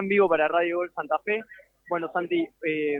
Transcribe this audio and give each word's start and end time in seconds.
en 0.00 0.08
vivo 0.08 0.28
para 0.28 0.48
Radio 0.48 0.78
Gol 0.78 0.92
Santa 0.94 1.18
Fe. 1.20 1.40
Bueno, 1.88 2.10
Santi, 2.12 2.48
eh, 2.66 2.98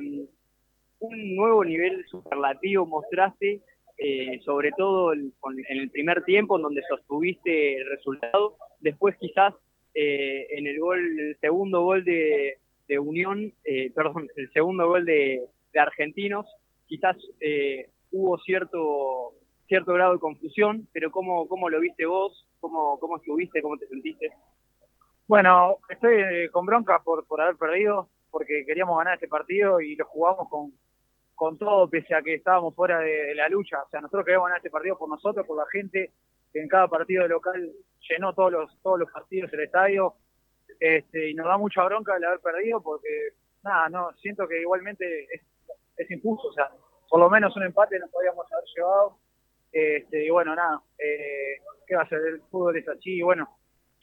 un 1.00 1.36
nuevo 1.36 1.64
nivel 1.64 2.04
superlativo 2.06 2.86
mostraste, 2.86 3.60
eh, 3.96 4.38
sobre 4.44 4.70
todo 4.72 5.12
en 5.14 5.32
el 5.68 5.90
primer 5.90 6.22
tiempo, 6.24 6.56
en 6.56 6.62
donde 6.62 6.82
sostuviste 6.88 7.78
el 7.78 7.88
resultado. 7.88 8.56
Después, 8.80 9.16
quizás 9.18 9.54
eh, 9.94 10.46
en 10.50 10.66
el 10.66 10.78
gol, 10.78 11.36
segundo 11.40 11.82
gol 11.82 12.04
de, 12.04 12.58
Unión, 12.98 13.52
perdón, 13.94 14.28
el 14.34 14.52
segundo 14.52 14.88
gol 14.88 15.04
de, 15.04 15.42
Argentinos, 15.76 16.44
quizás 16.88 17.16
hubo 18.10 18.36
cierto 18.38 19.32
cierto 19.68 19.94
grado 19.94 20.14
de 20.14 20.18
confusión, 20.18 20.88
pero 20.92 21.12
¿cómo, 21.12 21.46
cómo 21.46 21.70
lo 21.70 21.78
viste 21.78 22.04
vos? 22.04 22.48
¿Cómo, 22.58 22.98
¿Cómo 22.98 23.18
estuviste? 23.18 23.62
¿Cómo 23.62 23.78
te 23.78 23.86
sentiste? 23.86 24.32
Bueno, 25.30 25.78
estoy 25.88 26.14
eh, 26.16 26.50
con 26.50 26.66
bronca 26.66 27.00
por, 27.04 27.24
por 27.24 27.40
haber 27.40 27.54
perdido, 27.54 28.08
porque 28.32 28.64
queríamos 28.66 28.98
ganar 28.98 29.14
este 29.14 29.28
partido 29.28 29.80
y 29.80 29.94
lo 29.94 30.04
jugamos 30.06 30.48
con, 30.48 30.72
con 31.36 31.56
todo, 31.56 31.88
pese 31.88 32.16
a 32.16 32.22
que 32.22 32.34
estábamos 32.34 32.74
fuera 32.74 32.98
de, 32.98 33.32
la 33.36 33.48
lucha. 33.48 33.80
O 33.80 33.88
sea, 33.90 34.00
nosotros 34.00 34.24
queríamos 34.24 34.46
ganar 34.46 34.56
este 34.56 34.70
partido 34.70 34.98
por 34.98 35.08
nosotros, 35.08 35.46
por 35.46 35.56
la 35.56 35.66
gente, 35.70 36.10
que 36.52 36.60
en 36.60 36.66
cada 36.66 36.88
partido 36.88 37.28
local 37.28 37.70
llenó 38.08 38.34
todos 38.34 38.50
los, 38.50 38.82
todos 38.82 38.98
los 38.98 39.12
partidos 39.12 39.52
el 39.52 39.60
estadio. 39.60 40.14
Este, 40.80 41.30
y 41.30 41.34
nos 41.34 41.46
da 41.46 41.56
mucha 41.58 41.84
bronca 41.84 42.16
el 42.16 42.24
haber 42.24 42.40
perdido, 42.40 42.82
porque, 42.82 43.34
nada, 43.62 43.88
no, 43.88 44.12
siento 44.14 44.48
que 44.48 44.60
igualmente 44.60 45.28
es, 45.32 45.42
es 45.96 46.10
injusto. 46.10 46.48
O 46.48 46.52
sea, 46.52 46.72
por 47.08 47.20
lo 47.20 47.30
menos 47.30 47.56
un 47.56 47.62
empate 47.62 48.00
nos 48.00 48.10
podíamos 48.10 48.52
haber 48.52 48.64
llevado. 48.74 49.16
Este, 49.70 50.24
y 50.24 50.30
bueno, 50.30 50.56
nada, 50.56 50.82
eh, 50.98 51.60
¿qué 51.86 51.94
va 51.94 52.02
a 52.02 52.08
ser? 52.08 52.18
El 52.18 52.42
fútbol 52.50 52.76
es 52.76 52.88
así. 52.88 53.18
Y 53.18 53.22
bueno, 53.22 53.59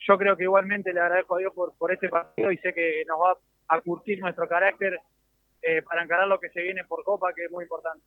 yo 0.08 0.18
creo 0.18 0.36
que 0.36 0.44
igualmente 0.44 0.92
le 0.92 1.00
agradezco 1.00 1.36
a 1.36 1.38
Dios 1.38 1.52
por, 1.52 1.74
por 1.76 1.92
este 1.92 2.08
partido 2.08 2.50
y 2.50 2.56
sé 2.58 2.72
que 2.72 3.04
nos 3.06 3.20
va 3.20 3.36
a 3.68 3.80
curtir 3.82 4.18
nuestro 4.20 4.48
carácter 4.48 4.98
eh, 5.62 5.82
para 5.82 6.02
encarar 6.02 6.26
lo 6.26 6.40
que 6.40 6.48
se 6.48 6.62
viene 6.62 6.84
por 6.84 7.04
Copa, 7.04 7.32
que 7.34 7.44
es 7.44 7.50
muy 7.50 7.64
importante. 7.64 8.02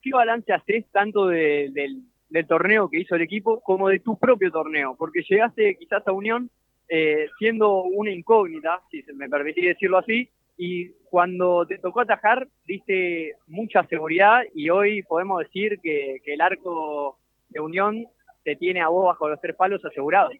¿Qué 0.00 0.12
balance 0.12 0.52
haces 0.52 0.86
tanto 0.92 1.26
del, 1.26 2.04
torneo 2.46 2.88
que 2.88 3.00
hizo 3.00 3.16
el 3.16 3.22
equipo 3.22 3.60
como 3.60 3.88
de 3.88 3.98
tu 3.98 4.18
propio 4.18 4.52
torneo? 4.52 4.94
Porque 4.96 5.22
llegaste 5.28 5.76
quizás 5.76 6.06
a 6.06 6.12
Unión 6.12 6.50
eh, 6.88 7.28
siendo 7.38 7.82
una 7.82 8.12
incógnita, 8.12 8.80
si 8.90 9.04
me 9.14 9.28
permitís 9.28 9.64
decirlo 9.64 9.98
así, 9.98 10.28
y 10.56 10.90
cuando 11.10 11.66
te 11.66 11.78
tocó 11.78 12.00
atajar 12.00 12.46
diste 12.66 13.34
mucha 13.46 13.84
seguridad 13.86 14.42
y 14.54 14.68
hoy 14.70 15.02
podemos 15.02 15.40
decir 15.40 15.80
que, 15.82 16.20
que 16.24 16.34
el 16.34 16.40
arco 16.40 17.18
de 17.48 17.60
Unión 17.60 18.06
te 18.44 18.56
tiene 18.56 18.80
a 18.80 18.88
vos 18.88 19.06
bajo 19.06 19.28
los 19.28 19.40
tres 19.40 19.56
palos 19.56 19.84
asegurado. 19.84 20.30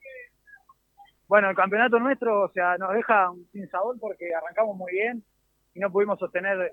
Bueno, 1.30 1.48
el 1.48 1.54
campeonato 1.54 2.00
nuestro, 2.00 2.42
o 2.42 2.48
sea, 2.50 2.76
nos 2.76 2.92
deja 2.92 3.30
sin 3.52 3.70
sabor 3.70 3.96
porque 4.00 4.34
arrancamos 4.34 4.76
muy 4.76 4.90
bien 4.90 5.22
y 5.74 5.78
no 5.78 5.92
pudimos 5.92 6.18
sostener 6.18 6.72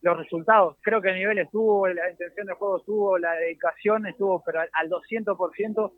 los 0.00 0.16
resultados. 0.16 0.78
Creo 0.80 1.02
que 1.02 1.10
el 1.10 1.16
nivel 1.16 1.38
estuvo, 1.40 1.86
la 1.86 2.10
intención 2.10 2.46
de 2.46 2.54
juego 2.54 2.78
estuvo, 2.78 3.18
la 3.18 3.34
dedicación 3.34 4.06
estuvo 4.06 4.42
pero 4.42 4.60
al 4.60 4.88
200%, 4.88 5.92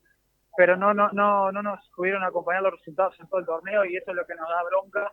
pero 0.57 0.77
no, 0.77 0.93
no, 0.93 1.13
no, 1.13 1.53
no 1.53 1.63
nos 1.63 1.89
pudieron 1.95 2.25
acompañar 2.25 2.65
los 2.65 2.73
resultados 2.73 3.15
en 3.21 3.29
todo 3.29 3.39
el 3.39 3.47
torneo 3.47 3.85
y 3.85 3.97
eso 3.97 4.11
es 4.11 4.17
lo 4.17 4.27
que 4.27 4.35
nos 4.35 4.49
da 4.49 4.65
bronca 4.65 5.13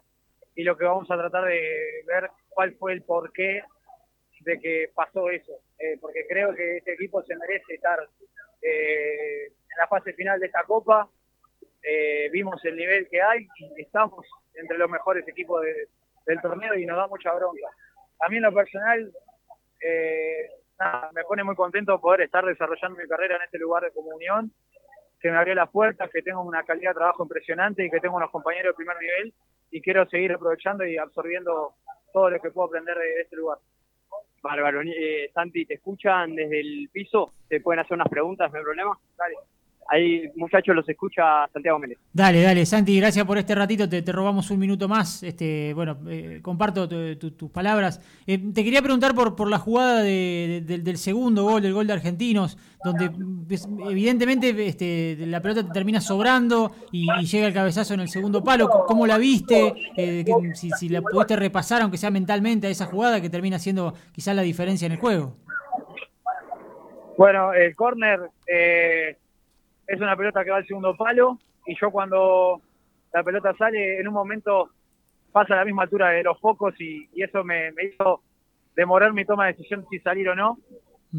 y 0.55 0.63
lo 0.63 0.75
que 0.75 0.85
vamos 0.85 1.11
a 1.11 1.17
tratar 1.17 1.45
de 1.45 2.03
ver 2.07 2.31
cuál 2.49 2.73
fue 2.79 2.93
el 2.93 3.03
porqué 3.03 3.61
de 4.39 4.59
que 4.59 4.89
pasó 4.95 5.29
eso, 5.29 5.53
eh, 5.77 5.99
porque 6.01 6.25
creo 6.27 6.51
que 6.55 6.77
este 6.77 6.93
equipo 6.93 7.21
se 7.21 7.35
merece 7.35 7.75
estar 7.75 7.99
eh, 8.63 9.45
en 9.45 9.77
la 9.77 9.87
fase 9.87 10.13
final 10.13 10.39
de 10.39 10.47
esta 10.47 10.63
copa 10.63 11.07
eh, 11.89 12.29
vimos 12.31 12.63
el 12.65 12.75
nivel 12.75 13.07
que 13.09 13.21
hay 13.21 13.47
y 13.55 13.81
estamos 13.81 14.25
entre 14.53 14.77
los 14.77 14.89
mejores 14.89 15.25
equipos 15.27 15.61
del 16.25 16.41
torneo 16.41 16.75
y 16.75 16.85
nos 16.85 16.97
da 16.97 17.07
mucha 17.07 17.33
bronca. 17.33 17.67
A 18.19 18.27
mí 18.27 18.37
en 18.37 18.43
lo 18.43 18.53
personal 18.53 19.09
eh, 19.79 20.49
me 21.13 21.23
pone 21.23 21.43
muy 21.45 21.55
contento 21.55 21.99
poder 22.01 22.21
estar 22.21 22.43
desarrollando 22.43 22.99
mi 22.99 23.07
carrera 23.07 23.37
en 23.37 23.43
este 23.43 23.57
lugar 23.57 23.83
de 23.83 23.91
comunión, 23.91 24.51
que 25.21 25.31
me 25.31 25.37
abrió 25.37 25.55
las 25.55 25.69
puertas, 25.69 26.09
que 26.11 26.21
tengo 26.21 26.41
una 26.41 26.63
calidad 26.63 26.91
de 26.91 26.95
trabajo 26.95 27.23
impresionante 27.23 27.85
y 27.85 27.89
que 27.89 27.99
tengo 28.01 28.17
unos 28.17 28.31
compañeros 28.31 28.73
de 28.73 28.77
primer 28.77 28.97
nivel 28.99 29.33
y 29.71 29.81
quiero 29.81 30.05
seguir 30.09 30.33
aprovechando 30.33 30.85
y 30.85 30.97
absorbiendo 30.97 31.75
todo 32.11 32.29
lo 32.29 32.41
que 32.41 32.51
puedo 32.51 32.67
aprender 32.67 32.97
de 32.97 33.21
este 33.21 33.35
lugar. 33.37 33.59
Bárbaro. 34.41 34.81
Eh, 34.81 35.31
Santi, 35.33 35.65
¿te 35.65 35.75
escuchan 35.75 36.35
desde 36.35 36.59
el 36.59 36.89
piso? 36.91 37.31
¿Te 37.47 37.61
pueden 37.61 37.79
hacer 37.79 37.95
unas 37.95 38.09
preguntas? 38.09 38.51
¿No 38.51 38.57
hay 38.57 38.63
problema? 38.63 38.99
Dale. 39.17 39.35
Ahí, 39.89 40.29
muchachos, 40.35 40.75
los 40.75 40.87
escucha 40.89 41.47
Santiago 41.53 41.79
Méndez. 41.79 41.97
Dale, 42.11 42.41
dale, 42.41 42.65
Santi, 42.65 42.99
gracias 42.99 43.25
por 43.25 43.37
este 43.37 43.55
ratito, 43.55 43.87
te, 43.87 44.01
robamos 44.11 44.51
un 44.51 44.59
minuto 44.59 44.89
más. 44.89 45.23
Este, 45.23 45.73
bueno, 45.73 45.97
eh, 46.09 46.39
comparto 46.41 46.89
tus 47.17 47.51
palabras. 47.51 48.01
Eh, 48.25 48.37
te 48.53 48.63
quería 48.65 48.81
preguntar 48.81 49.15
por, 49.15 49.35
por 49.35 49.49
la 49.49 49.59
jugada 49.59 50.03
del 50.03 50.97
segundo 50.97 51.43
gol, 51.43 51.61
del 51.61 51.73
gol 51.73 51.87
de 51.87 51.93
Argentinos, 51.93 52.57
donde 52.83 53.11
pues, 53.47 53.67
evidentemente 53.89 54.67
este, 54.67 55.15
la 55.25 55.41
pelota 55.41 55.65
te 55.65 55.71
termina 55.71 56.01
sobrando 56.01 56.71
y, 56.91 57.07
llega 57.25 57.47
el 57.47 57.53
cabezazo 57.53 57.93
en 57.93 58.01
el 58.01 58.09
segundo 58.09 58.43
palo. 58.43 58.69
¿Cómo 58.87 59.07
la 59.07 59.17
viste? 59.17 59.73
Eh, 59.95 60.25
si, 60.53 60.69
si, 60.71 60.89
la 60.89 61.01
pudiste 61.01 61.37
repasar, 61.37 61.81
aunque 61.81 61.97
sea 61.97 62.11
mentalmente, 62.11 62.67
a 62.67 62.69
esa 62.69 62.85
jugada 62.85 63.21
que 63.21 63.29
termina 63.29 63.57
siendo 63.57 63.93
quizás 64.11 64.35
la 64.35 64.41
diferencia 64.41 64.85
en 64.85 64.93
el 64.93 64.97
juego. 64.97 65.35
Bueno, 67.17 67.53
el 67.53 67.75
córner 67.75 68.19
es 69.87 70.01
una 70.01 70.15
pelota 70.15 70.43
que 70.43 70.51
va 70.51 70.57
al 70.57 70.67
segundo 70.67 70.95
palo 70.95 71.39
y 71.65 71.75
yo 71.79 71.89
cuando 71.91 72.61
la 73.13 73.23
pelota 73.23 73.55
sale 73.57 73.99
en 73.99 74.07
un 74.07 74.13
momento 74.13 74.71
pasa 75.31 75.53
a 75.53 75.57
la 75.57 75.65
misma 75.65 75.83
altura 75.83 76.09
de 76.09 76.23
los 76.23 76.39
focos 76.39 76.73
y, 76.79 77.09
eso 77.15 77.43
me, 77.43 77.71
hizo 77.83 78.21
demorar 78.75 79.13
mi 79.13 79.25
toma 79.25 79.45
de 79.45 79.53
decisión 79.53 79.85
si 79.89 79.99
salir 79.99 80.29
o 80.29 80.35
no. 80.35 80.57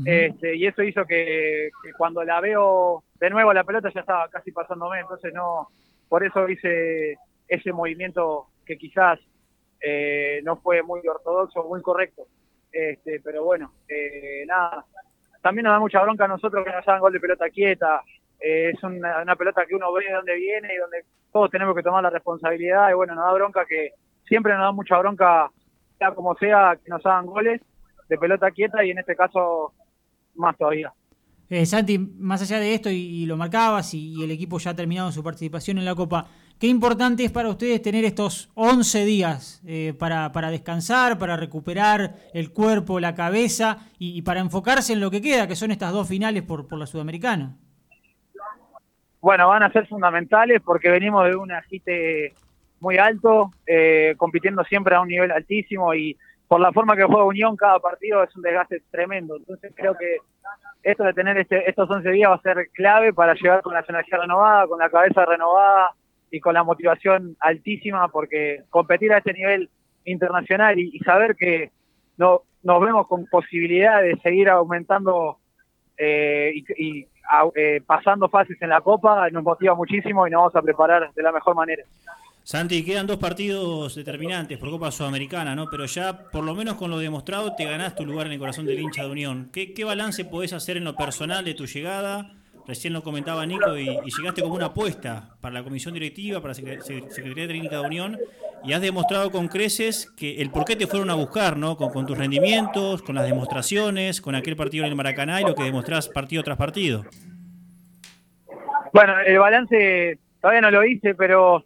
este, 0.05 0.57
y 0.57 0.67
eso 0.67 0.83
hizo 0.83 1.05
que, 1.07 1.71
cuando 1.97 2.23
la 2.23 2.41
veo 2.41 3.05
de 3.19 3.31
nuevo 3.31 3.53
la 3.53 3.65
pelota 3.65 3.91
ya 3.93 4.01
estaba 4.01 4.29
casi 4.29 4.53
pasándome, 4.53 5.01
entonces 5.01 5.33
no, 5.33 5.69
por 6.09 6.25
eso 6.25 6.49
hice 6.49 7.17
ese 7.49 7.73
movimiento 7.73 8.49
que 8.67 8.77
quizás 8.77 9.19
eh, 9.81 10.41
no 10.45 10.57
fue 10.57 10.83
muy 10.83 11.01
ortodoxo, 11.07 11.65
muy 11.65 11.81
correcto. 11.81 12.27
Este, 12.71 13.21
pero 13.21 13.45
bueno, 13.45 13.73
eh, 13.89 14.45
nada, 14.47 14.85
también 15.41 15.65
nos 15.65 15.73
da 15.73 15.81
mucha 15.81 16.03
bronca 16.03 16.27
a 16.27 16.29
nosotros 16.29 16.65
que 16.65 16.73
nos 16.73 16.87
hagan 16.87 17.01
gol 17.01 17.13
de 17.13 17.21
pelota 17.21 17.49
quieta, 17.49 18.03
eh, 18.41 18.71
es 18.75 18.83
una, 18.83 19.37
pelota 19.37 19.67
que 19.67 19.75
uno 19.75 19.93
ve 19.93 20.05
de 20.07 20.15
dónde 20.15 20.35
viene 20.37 20.75
y 20.75 20.79
donde 20.79 21.05
todos 21.33 21.51
tenemos 21.51 21.75
que 21.75 21.83
tomar 21.83 22.03
la 22.03 22.11
responsabilidad 22.11 22.91
y 22.91 22.95
bueno, 22.95 23.15
nos 23.15 23.25
da 23.25 23.33
bronca 23.33 23.67
que 23.67 23.93
siempre 24.27 24.53
nos 24.55 24.63
da 24.63 24.73
mucha 24.73 24.99
bronca, 24.99 25.51
sea 25.99 26.15
como 26.15 26.35
sea, 26.37 26.79
que 26.83 26.91
nos 26.91 27.05
hagan 27.05 27.27
goles 27.27 27.61
de 28.09 28.19
pelota 28.19 28.51
quieta 28.51 28.85
y 28.85 28.91
en 28.91 28.99
este 28.99 29.17
caso 29.17 29.73
más 30.35 30.57
todavía. 30.57 30.93
Eh, 31.51 31.65
Santi, 31.65 31.99
más 31.99 32.43
allá 32.43 32.61
de 32.61 32.75
esto 32.75 32.91
y, 32.91 33.25
lo 33.25 33.39
marcabas 33.39 33.95
y, 33.95 34.23
el 34.23 34.31
equipo 34.31 34.59
ya 34.59 34.71
ha 34.71 34.77
terminado 34.77 35.11
su 35.11 35.23
participación 35.25 35.79
en 35.79 35.87
la 35.87 35.95
Copa, 35.95 36.27
¿qué 36.59 36.67
importante 36.67 37.25
es 37.25 37.33
para 37.33 37.49
ustedes 37.49 37.81
tener 37.81 38.05
estos 38.05 38.51
11 38.55 39.05
días 39.07 39.63
eh, 39.67 39.95
para, 39.99 40.31
para, 40.33 40.51
descansar, 40.51 41.19
para 41.19 41.39
recuperar 41.39 42.17
el 42.35 42.53
cuerpo, 42.53 43.01
la 43.01 43.15
cabeza 43.15 43.79
y, 43.99 44.21
para 44.23 44.41
enfocarse 44.41 44.93
en 44.93 45.01
lo 45.01 45.11
que 45.11 45.23
queda, 45.23 45.49
que 45.49 45.57
son 45.57 45.71
estas 45.71 45.93
dos 45.93 46.07
finales 46.07 46.43
por, 46.43 46.69
por 46.69 46.79
la 46.79 46.87
Sudamericana? 46.87 47.57
Bueno, 49.21 49.49
van 49.49 49.63
a 49.63 49.73
ser 49.73 49.87
fundamentales 49.87 50.61
porque 50.65 50.91
venimos 50.91 51.25
de 51.27 51.37
un 51.37 51.51
agite 51.51 52.35
muy 52.81 52.99
alto, 52.99 53.51
eh, 53.67 54.15
compitiendo 54.17 54.63
siempre 54.65 54.95
a 54.95 55.01
un 55.01 55.09
nivel 55.09 55.31
altísimo 55.33 55.95
y 55.95 56.17
por 56.47 56.61
la 56.61 56.73
forma 56.73 56.97
que 56.97 57.05
juega 57.05 57.25
Unión, 57.25 57.57
cada 57.57 57.79
partido 57.81 58.23
es 58.23 58.35
un 58.37 58.43
desgaste 58.43 58.83
tremendo. 58.91 59.37
Entonces 59.37 59.73
creo 59.75 59.97
que 59.97 60.19
esto 60.83 61.05
de 61.05 61.13
tener 61.13 61.37
este, 61.37 61.69
estos 61.69 61.91
11 61.91 62.09
días 62.11 62.31
va 62.31 62.37
a 62.37 62.43
ser 62.43 62.69
clave 62.73 63.13
para 63.13 63.35
llegar 63.35 63.63
con 63.63 63.75
la 63.75 63.85
energía 63.87 64.19
renovada, 64.19 64.67
con 64.67 64.79
la 64.79 64.89
cabeza 64.89 65.25
renovada 65.25 65.91
y 66.31 66.41
con 66.41 66.55
la 66.55 66.63
motivación 66.63 67.37
altísima 67.41 68.09
porque 68.09 68.63
competir 68.71 69.13
a 69.13 69.19
este 69.19 69.33
nivel 69.33 69.69
internacional 70.05 70.79
y, 70.79 70.99
saber 71.01 71.37
que 71.37 71.71
no, 72.17 72.43
nos 72.63 72.81
vemos 72.81 73.07
con 73.09 73.27
posibilidad 73.27 74.01
de 74.01 74.17
seguir 74.23 74.49
aumentando 74.49 75.39
eh, 75.99 76.53
y 76.55 77.07
eh, 77.55 77.83
pasando 77.87 78.29
fases 78.29 78.61
en 78.61 78.71
la 78.71 78.81
Copa 78.81 79.29
nos 79.31 79.43
motiva 79.43 79.75
muchísimo 79.75 80.27
y 80.27 80.31
nos 80.31 80.41
vamos 80.41 80.57
a 80.57 80.63
preparar 80.63 81.13
de 81.13 81.23
la 81.23 81.33
mejor 81.33 81.55
manera. 81.55 81.85
Santi, 82.43 82.83
quedan 82.83 83.07
dos 83.07 83.19
partidos 83.19 83.95
determinantes 83.95 84.57
por 84.57 84.71
Copa 84.71 84.91
Sudamericana, 84.91 85.55
¿no? 85.55 85.67
Pero 85.71 85.85
ya, 85.85 86.31
por 86.31 86.43
lo 86.45 86.55
menos 86.55 86.77
con 86.77 86.91
lo 86.91 86.99
demostrado, 86.99 87.55
te 87.55 87.67
ganás 87.67 87.95
tu 87.95 88.07
lugar 88.07 88.27
en 88.27 88.33
el 88.33 88.39
corazón 88.39 88.65
del 88.65 88.81
hincha 88.81 89.03
de 89.03 89.11
Unión. 89.11 89.51
¿Qué, 89.53 89.85
balance 89.85 90.25
podés 90.25 90.55
hacer 90.55 90.79
en 90.79 90.85
lo 90.85 90.97
personal 90.97 91.45
de 91.45 91.53
tu 91.53 91.67
llegada? 91.67 92.33
Recién 92.67 92.95
lo 92.95 93.03
comentaba 93.03 93.45
Nico 93.45 93.77
y, 93.77 93.99
llegaste 94.17 94.41
como 94.41 94.55
una 94.55 94.67
apuesta 94.67 95.37
para 95.43 95.55
la 95.55 95.63
comisión 95.63 95.93
directiva, 95.93 96.41
para 96.41 96.55
la 96.55 96.55
Secretaría 96.55 97.47
Técnica 97.47 97.81
de 97.81 97.87
Unión 97.87 98.19
y 98.65 98.73
has 98.73 98.81
demostrado 98.81 99.31
con 99.31 99.49
creces 99.49 100.11
que 100.17 100.41
el 100.43 100.51
por 100.51 100.65
qué 100.65 100.77
te 100.77 100.87
fueron 100.87 101.11
a 101.11 101.15
buscar, 101.15 101.57
¿no? 101.57 101.77
Con, 101.77 102.07
tus 102.07 102.19
rendimientos, 102.19 103.03
con 103.03 103.15
las 103.15 103.25
demostraciones, 103.25 104.21
con 104.21 104.35
aquel 104.35 104.57
partido 104.57 104.85
en 104.85 104.91
el 104.91 104.97
Maracaná 104.97 105.41
y 105.41 105.45
lo 105.45 105.55
que 105.55 105.65
demostrás 105.65 106.09
partido 106.09 106.43
tras 106.43 106.57
partido. 106.57 107.05
Bueno, 108.93 109.19
el 109.21 109.39
balance 109.39 110.19
todavía 110.41 110.61
no 110.61 110.71
lo 110.71 110.85
hice, 110.85 111.15
pero 111.15 111.65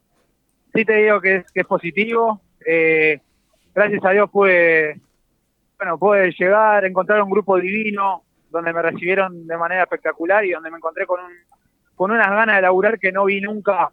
sí 0.74 0.84
te 0.84 0.94
digo 0.94 1.20
que 1.20 1.36
es, 1.36 1.52
que 1.52 1.60
es 1.60 1.66
positivo. 1.66 2.40
Eh, 2.66 3.20
gracias 3.74 4.04
a 4.04 4.10
Dios 4.10 4.30
pude, 4.30 5.00
bueno, 5.78 5.98
pude 5.98 6.32
llegar, 6.32 6.84
encontrar 6.84 7.22
un 7.22 7.30
grupo 7.30 7.58
divino, 7.58 8.24
donde 8.50 8.72
me 8.72 8.82
recibieron 8.82 9.46
de 9.46 9.56
manera 9.56 9.84
espectacular 9.84 10.44
y 10.44 10.50
donde 10.50 10.70
me 10.70 10.76
encontré 10.76 11.06
con, 11.06 11.20
un, 11.20 11.32
con 11.94 12.10
unas 12.10 12.28
ganas 12.28 12.56
de 12.56 12.62
laburar 12.62 12.98
que 12.98 13.12
no 13.12 13.24
vi 13.24 13.40
nunca 13.40 13.90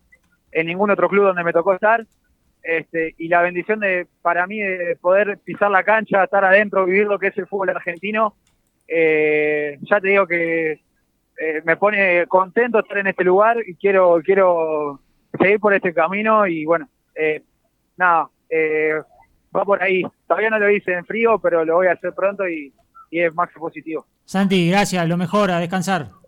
en 0.52 0.68
ningún 0.68 0.92
otro 0.92 1.08
club 1.08 1.26
donde 1.26 1.44
me 1.44 1.54
tocó 1.54 1.74
estar. 1.74 2.06
Este, 2.70 3.16
y 3.18 3.30
la 3.30 3.42
bendición 3.42 3.80
de 3.80 4.06
para 4.22 4.46
mí 4.46 4.60
de 4.60 4.96
poder 5.02 5.40
pisar 5.40 5.72
la 5.72 5.84
cancha, 5.84 6.24
estar 6.24 6.46
adentro, 6.46 6.86
vivir 6.86 7.08
lo 7.08 7.18
que 7.18 7.28
es 7.28 7.38
el 7.40 7.48
fútbol 7.48 7.70
argentino, 7.70 8.36
eh, 8.88 9.80
ya 9.82 10.00
te 10.00 10.10
digo 10.10 10.28
que 10.28 10.74
eh, 10.74 11.62
me 11.66 11.78
pone 11.78 12.28
contento 12.28 12.78
estar 12.78 13.00
en 13.00 13.08
este 13.08 13.24
lugar 13.24 13.58
y 13.66 13.74
quiero 13.74 14.22
quiero 14.24 15.00
seguir 15.40 15.60
por 15.60 15.74
este 15.74 15.96
camino 15.96 16.46
y 16.46 16.64
bueno, 16.64 16.88
eh, 17.16 17.42
nada, 17.98 18.30
va 19.56 19.66
por 19.66 19.82
ahí. 19.82 20.04
Todavía 20.28 20.52
no 20.52 20.60
lo 20.60 20.70
hice 20.70 20.94
en 20.94 21.06
frío, 21.06 21.40
pero 21.40 21.66
lo 21.66 21.74
voy 21.78 21.88
a 21.88 21.94
hacer 21.94 22.14
pronto 22.14 22.48
y, 22.48 22.72
y 23.10 23.20
es 23.20 23.34
más 23.34 23.50
positivo. 23.52 24.06
Santi, 24.26 24.70
gracias, 24.70 25.08
lo 25.08 25.18
mejor, 25.18 25.50
a 25.50 25.58
descansar. 25.58 26.19